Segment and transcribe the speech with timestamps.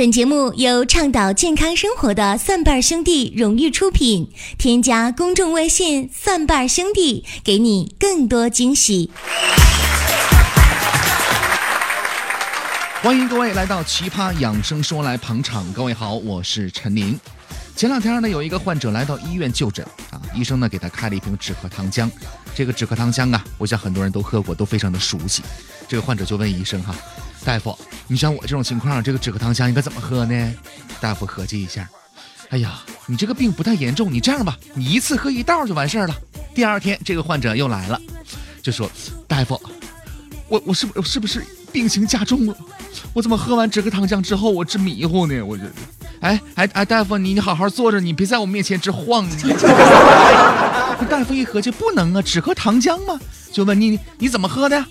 [0.00, 4.30] 本节目由倡导健康生活的蒜瓣兄弟荣誉出品。
[4.56, 9.10] 添加公众微信“蒜瓣兄弟”，给你更多惊喜。
[13.02, 15.70] 欢迎各位来到《奇葩养生说》来捧场。
[15.74, 17.20] 各位好，我是陈林。
[17.80, 22.10] 前两天呢，有一个患者来到医院就诊啊，医生呢给他开了一瓶止咳糖浆。
[22.54, 25.42] 这个止咳糖浆啊，我想很多人都喝过，都非常的熟悉。
[25.88, 26.94] 这个患者就问医生哈。
[27.42, 27.74] 大夫，
[28.06, 30.54] 你像我这种情况，这个止咳糖浆应该怎么喝呢？
[31.00, 31.88] 大夫合计一下，
[32.50, 36.14] 哎呀，你这个病不太严重，你这样吧，你一次喝一道就完事儿了。
[36.54, 37.98] 第二天，这个患者又来了，
[38.62, 38.92] 就说
[39.26, 39.58] ：“大夫，
[40.48, 41.42] 我我是不是是不是
[41.72, 42.54] 病情加重了？
[43.14, 45.40] 我怎么喝完止咳糖浆之后我直迷糊呢？
[45.40, 45.72] 我觉得，
[46.20, 49.26] 哎哎哎，大夫，你你好好坐着，你别在我面前直晃。
[49.42, 53.18] 那 大夫一合计，不能啊，只喝糖浆吗？
[53.52, 54.84] 就问你你怎么喝的？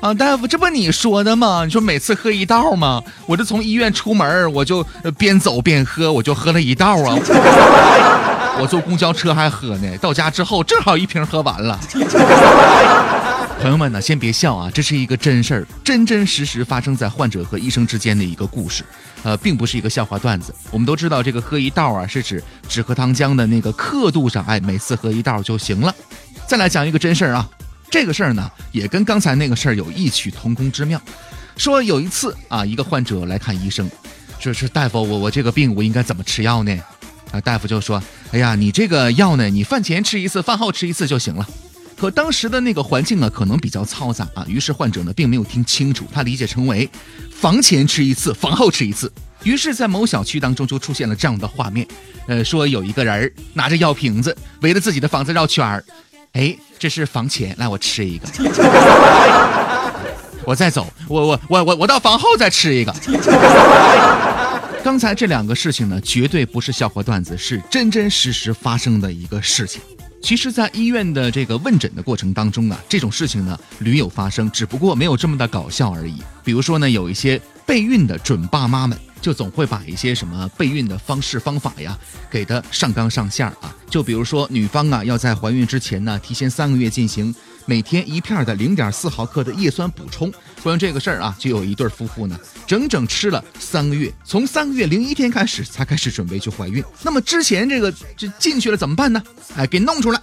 [0.00, 1.62] 啊，大夫，这不你说的吗？
[1.64, 3.02] 你说每次喝一道吗？
[3.26, 7.18] 我这从医院出门，我就边走边喝，我就喝了一道啊。
[8.60, 11.80] 我坐公交车还喝呢，到家之后正好一瓶喝完了。
[13.64, 18.84] 朋友们呢，先别笑啊，这是一个真事儿，真真实实发生在患者和医生之间的一个故事，
[19.22, 20.54] 呃，并不是一个笑话段子。
[20.70, 25.94] 我们都知道，这个喝一道啊，是指止咳糖浆的那个刻度上，哎，每次喝一道就行了。
[26.46, 27.48] 再来讲一个真事儿啊。
[27.88, 31.00] 这个事儿呢，也跟刚才那个事儿有异曲同工之妙。
[31.56, 33.90] 说有一次啊，一个患者来看医生，
[34.38, 36.78] 说是大夫，我我这个病我应该怎么吃药呢？
[37.32, 41.48] 啊，大夫就说，哎呀，你这个药呢，你饭前吃一次，饭后吃一次就行了。
[41.96, 46.88] 可当时的那个环境呢，可能比较嘈杂啊，于是患者呢并没有听清楚，他理解成为
[47.30, 49.10] 房前吃一次，房后吃一次。
[49.42, 51.86] 于是，在某小区当中就出现了这样的画面，
[52.26, 55.84] 呃，说有一个人拿着药瓶子围着自己的房子绕圈儿。
[56.32, 58.26] 哎，这是房前，来我吃一个。
[60.44, 62.94] 我再走，我我我我我到房后再吃一个。
[64.82, 69.80] 刚才这两个事情呢，绝对不是笑话段子，是真真实实发生的一个事情。
[70.24, 76.14] 其实，在医院的这个问诊的过程当中啊，这种事情呢屡有发生，只不过没有这么的搞笑而已。
[76.42, 78.98] 比如说呢，有一些备孕的准爸妈们。
[79.24, 81.98] 就总会把一些什么备孕的方式方法呀，
[82.30, 83.74] 给的上纲上线啊。
[83.88, 87.34] 就比如说，女方啊要在怀孕之前呢，提前三个月进行
[87.64, 90.30] 每天一片的零点四毫克的叶酸补充。
[90.62, 96.84] 关于这个事儿啊，就有一对夫妇呢，整整吃了三个月，从三个月零一天开始才开始准备去怀孕。
[97.02, 99.22] 那么之前这个这进去了怎么办呢？
[99.56, 100.20] 哎，给弄出来，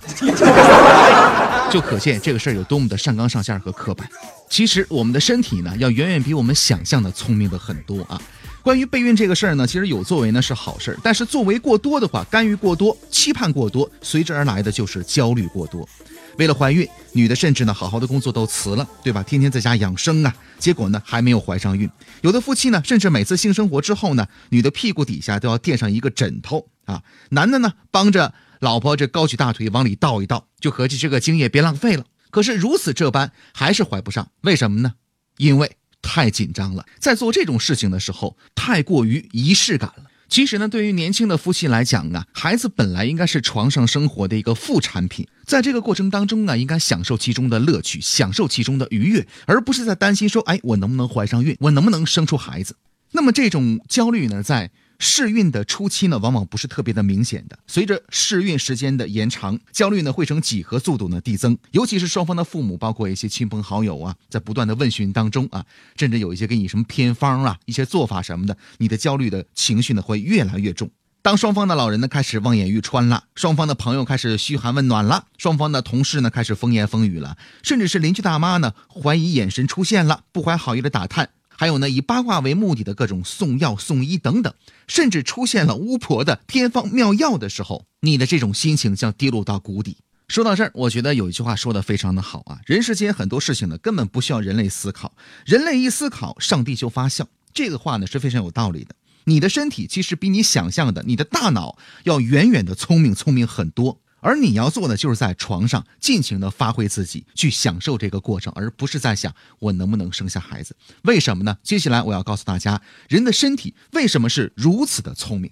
[1.71, 4.07] 就可见这个事儿有多么的上纲上线和刻板。
[4.47, 8.21] 其实我们的身体呢，要远远比我们想象的聪明的很多啊。
[8.63, 15.87] 关于备孕这个事儿呢，其实有作为呢是好事儿，但是作为过多的话，干预过多，期盼过多，随之而来的就是焦虑过多。
[16.37, 19.21] 为了怀孕，女的甚至呢好好的工作都辞了，对吧？
[19.23, 21.89] 天天在家养生啊，结果呢还没有怀上孕。
[22.21, 27.01] 有的夫妻呢，甚至每次性生活之后呢，女的屁股底下都要垫上一个枕头啊，
[27.31, 32.05] 男的呢帮着老婆这高举大腿往里倒一倒，就合计这个精液别浪费了。
[32.29, 34.93] 可是如此这般，还是怀不上，为什么呢？
[35.37, 35.77] 因为。
[36.13, 40.03] 太紧张了，在做这种事情的时候，太过于仪式感了。
[40.27, 52.75] 其实呢，对于年轻的夫妻来讲啊，孩子本来应该是床上生活的一个副产品，在这个过程当中呢，应该享受其中的乐趣，享受其中的愉悦，而不是在担心说，哎，我能不能怀上孕，我能不能生出孩子。
[53.13, 54.69] 那么这种焦虑呢，在。
[55.01, 57.57] 试孕的初期呢，往往不是特别的明显的。
[57.65, 61.57] 随着试孕时间的延长，焦虑呢会呈几何速度呢递增。
[61.71, 65.65] 尤其是双方的父母，包括一些亲朋好友啊，在不断的问询当中啊，
[65.97, 70.87] 甚至有一些给你什么偏方啊、一些做法什么的，你的焦虑的情绪呢会越来越重。
[71.23, 81.29] 当双方的老人呢开始望眼欲穿了，双方的朋友开始嘘寒问暖了，双方的同事呢开始风言风语了，甚至是邻居大妈呢怀疑眼神出现了，不怀好意的打探。
[81.61, 84.51] 还有呢，以八卦为目的的各种送药送医等等，
[84.87, 89.97] 甚至出现了巫婆的偏方妙药的时候，你的这种心情将跌落到谷底。
[90.27, 95.13] 说到这儿，我觉得有一句话说的非常的好啊，人世间很多事情呢，根本不需要人类思考，
[95.45, 97.27] 人类一思考，上帝就发笑。
[97.53, 98.95] 这个话呢是非常有道理的。
[99.25, 104.00] 你的身体其实比你想象的，你的大脑要远远的聪明，聪明很多。
[104.21, 110.75] 而你要做的，就是在床上尽情的发挥自己，去享受这个过程，而不是在想我能不能生下孩子。
[111.01, 111.57] 为什么呢？
[111.63, 115.51] 接下来我要告诉大家，人的身体为什么是如此的聪明。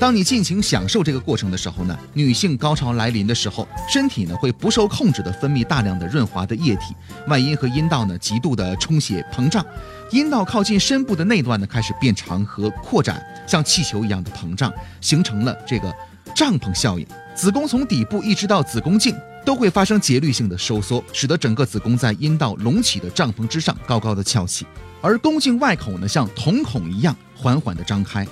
[0.00, 6.94] 当你尽情享受这个过程的时候呢，女性高潮来临的时候，身体呢会不受控制的分泌大量的润滑的液体，
[7.28, 9.62] 外阴和阴道呢极度的充血膨胀，
[10.10, 15.94] 阴道靠近深部的内段呢开始变长和扩展，像气球一样的膨胀，形成了这个
[16.34, 17.06] 帐篷效应。
[17.34, 19.14] 子宫从底部一直到子宫颈
[19.44, 24.66] 都会发生节律性的收缩，使得整个子宫在阴道隆起的帐篷之上高高的翘起，
[25.02, 28.26] 而宫颈外口呢像瞳孔一样缓缓的张开。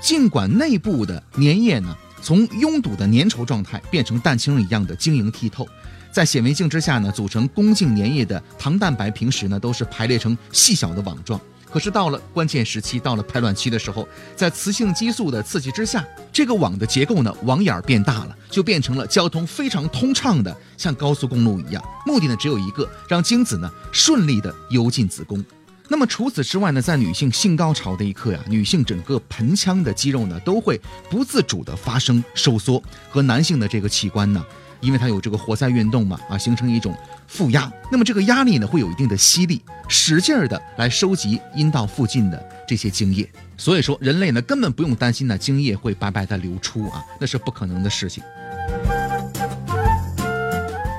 [0.00, 5.66] 尽管内部的粘液呢从拥堵的粘稠状态变成蛋清一样的晶莹剔透，
[6.10, 11.40] 在显微镜之下呢组成宫颈粘液的糖蛋白平时呢都是排列成细小的网状。
[11.70, 16.02] 可是到了关键时期，到了排卵期的时候，在雌性激素的刺激之下，
[16.32, 21.84] 这个网的结构呢，网眼儿变大了，就变成了交通非常通畅的，像高速公路一样。
[22.06, 25.44] 目的呢只有一个，让精子呢顺利的游进子宫。
[25.90, 34.44] 那么除此之外呢，在女性性高潮的一刻呀，女性整个盆腔的肌肉呢都会不自主的发生收缩，和男性的这个器官呢。
[34.80, 36.94] 因为它有这个活塞运动嘛，啊，形成一种
[37.26, 48.22] 负压，那么这个压力呢会有一定的吸力，使劲儿的来收集阴道附近的这些精液，所以说人类呢根本不用担心呢精液会白白的流出啊，那是不可能的事情。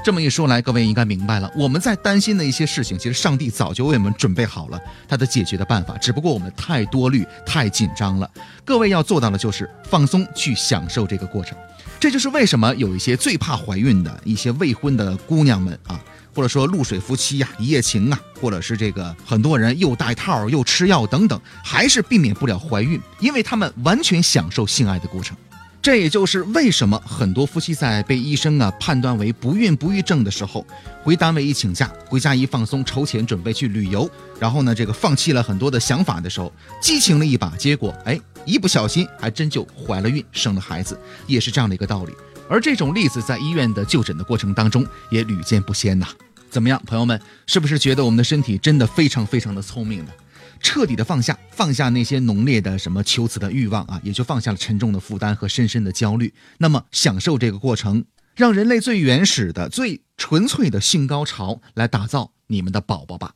[0.01, 8.29] 这么一说来，各位应该明白了，我们在担心的一些事情，其实上帝早就为我们准备好了他的解决的办法，只不过我们太多虑、太紧张了。
[8.63, 11.55] 各位要做到的就是放松，去享受这个过程。
[11.99, 15.99] 这就是为什么有一些最怕怀孕的一些未婚的姑娘们啊，
[16.33, 25.35] 或者说露水夫妻呀、一夜情啊，或者是这个很多人又戴套又吃药等等，还是避免不了怀孕，因为他们完全享受性爱的过程。
[25.81, 30.65] 这也就是为什么很多夫妻在被医生啊判断为不孕不育症的时候，
[31.03, 34.09] 回单位一请假，回家一放松，筹钱准备去旅游，
[34.39, 42.11] 然后呢，这个放弃了很多的想法的时候，激情了一把，结果哎，一不小心还真就怀了孕，生了孩子，也是这样的一个道理。
[42.49, 46.07] 而这种例子在医院的就诊的过程当中也屡见不鲜呐。
[46.49, 50.11] 怎么样，朋友们，是不是觉得我们的身体真的非常非常的聪明呢？
[50.59, 56.33] 彻底的放下，放下那些浓烈的什么求子的欲望啊，也就放下了沉重的负担和深深的焦虑。
[56.57, 58.05] 那么，享受这个过程，
[58.35, 63.33] 让人类最原始的、最纯粹的性高潮来打造你们的宝宝吧。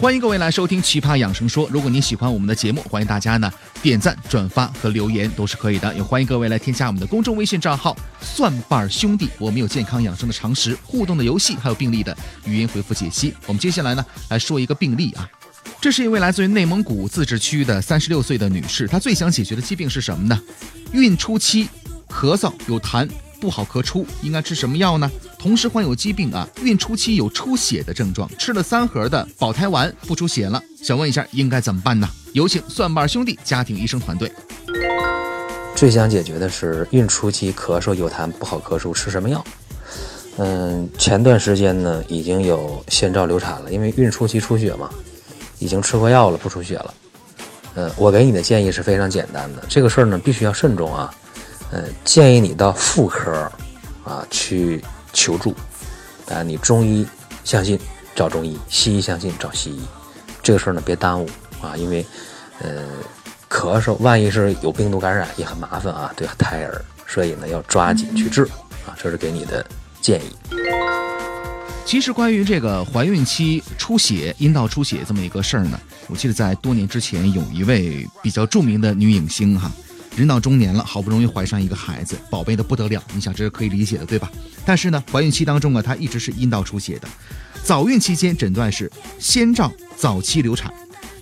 [0.00, 1.68] 欢迎各位来收听《奇葩养生说》。
[1.70, 3.52] 如果您喜欢我们的节目，欢迎大家呢
[3.82, 5.94] 点赞、转发和留言都是可以的。
[5.94, 12.16] 也欢迎各位来添加我们的公众微信账号“蒜瓣兄弟”，我们有健康养生的常识、互动的游戏，还有病例的
[12.46, 13.34] 语音回复解析。
[13.44, 15.28] 我们接下来呢来说一个病例啊，
[15.82, 20.40] 这是一位来自于内蒙古自治区的三十六岁的女士，她最想解决的疾病是什么呢？
[20.92, 21.68] 孕初期
[22.08, 23.06] 咳嗽有痰。
[23.38, 25.10] 不好咳出，应该吃什么药呢？
[25.40, 32.06] 同时患有疾病啊，孕初期有出血的症状，吃了三盒的保胎丸不出血了，想问一下应该怎么办呢？
[32.34, 34.30] 有请蒜瓣兄弟家庭医生团队。
[35.74, 39.42] 最想解决的是孕初期咳嗽有痰不好咳出，吃什么药？
[40.36, 44.90] 嗯，前段时间呢已经有先兆流产了，因为孕初期出血嘛，
[45.58, 46.94] 已经吃过药了不出血了。
[47.76, 51.14] 嗯，我给你的建议是非常简单的，这个事儿呢必须要慎重啊。
[51.72, 53.50] 嗯，建议你到妇科
[54.04, 55.54] 啊去求助，
[56.28, 57.06] 啊，你中医
[57.44, 57.78] 相信
[58.14, 59.80] 找中医，西医相信找西医，
[60.42, 61.28] 这个事儿呢别耽误
[61.60, 62.04] 啊，因为
[62.60, 62.84] 呃
[63.48, 68.44] 咳嗽万一是有病毒感染也很麻烦啊，对胎儿，所以呢要抓紧去治
[68.86, 69.64] 啊，这是给你的
[70.00, 70.30] 建议。
[71.84, 79.70] 其实关于这个怀孕期出血、阴道出血这么一个事儿呢，我记得在多年之前有一位比较著名的女影星哈。
[80.16, 83.02] 人到中年了，好不容易怀上一个孩子，宝贝的不得了。
[83.14, 84.30] 你想，这是可以理解的，对吧？
[84.66, 87.08] 但是呢，怀孕期当中啊，她一直是阴道出血的。
[87.62, 90.72] 早孕期间诊断是先兆早期流产，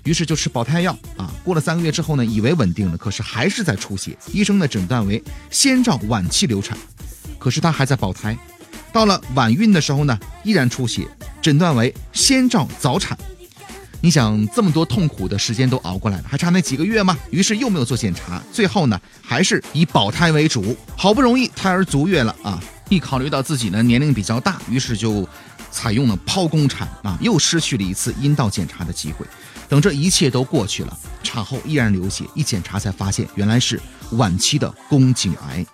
[0.05, 1.33] 于是就吃保胎药啊。
[1.45, 4.17] 过了三个月之后呢，以为稳定了，可是还是在出血。
[4.33, 6.77] 医生呢诊断为先兆晚期流产，
[7.39, 8.37] 可是她还在保胎。
[8.93, 11.07] 到了晚孕的时候呢，依然出血，
[11.43, 13.17] 诊断为先兆早产。
[14.01, 17.19] 你想这么多痛苦的时间都熬过来了，还差那几个月吗？
[17.31, 20.77] 于是又没有做检查，最后呢还是以保胎为主。
[20.97, 25.29] 好不容易胎儿足月了啊，一考虑到自己呢年龄比较大，于是就
[25.71, 29.27] 采用了剖宫产啊，又失去了一次阴道检查的机会。
[29.69, 33.81] 等这一切都过去了，产后依然流血，一检查才发现原来是
[34.13, 35.67] 晚期的宫颈癌。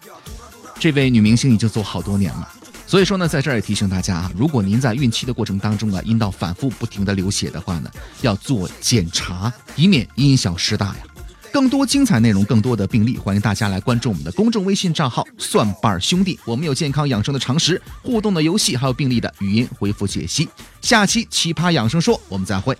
[0.80, 2.48] 这位女明星已经走好多年了。
[2.86, 10.96] 所以说呢，在这儿也提醒大家啊，如果您在孕期的过程当中啊，阴道反复不停的流血的话呢，要做检查，以免因小失大呀。
[11.52, 20.48] 更多精彩内容，更多的病例，欢迎大家来关注我们的公众微信账号“蒜瓣兄弟”，我们有健康养生的常识、互动的游戏，还有病例的语音回复解析。
[20.80, 22.76] 下期奇葩养生说，我们再会。